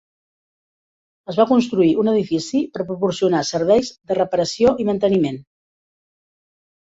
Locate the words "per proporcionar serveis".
2.77-3.93